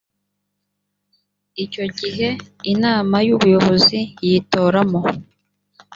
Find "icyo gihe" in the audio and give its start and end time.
1.63-2.27